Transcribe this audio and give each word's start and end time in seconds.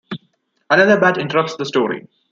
Another 0.71 0.99
bat 0.99 1.19
interrupts 1.19 1.57
the 1.57 1.65
story. 1.67 2.07